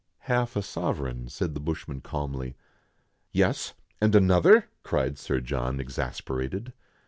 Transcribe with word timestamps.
"Ilalf 0.27 0.55
a 0.55 0.63
sovereign," 0.63 1.27
said 1.29 1.53
the 1.53 1.59
bushman 1.59 2.01
calmly." 2.01 2.55
Yes, 3.31 3.75
and 4.01 4.15
another," 4.15 4.67
cried 4.81 5.19
Sir 5.19 5.39
John, 5.41 5.79
exasperated. 5.79 6.73